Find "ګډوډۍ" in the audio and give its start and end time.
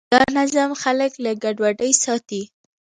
1.43-1.91